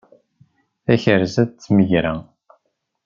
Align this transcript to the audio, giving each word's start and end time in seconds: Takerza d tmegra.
Takerza 0.83 1.43
d 1.49 1.51
tmegra. 1.63 2.13